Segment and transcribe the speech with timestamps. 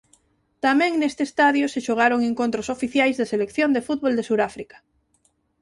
[0.65, 4.77] Tamén neste estadio se xogaron encontros oficiais da selección de fútbol de Suráfrica.